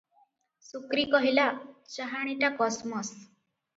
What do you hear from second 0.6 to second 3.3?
"ଶୁକ୍ରୀ କହିଲା," ଚାହାଣିଟା କସ୍ ମସ୍।"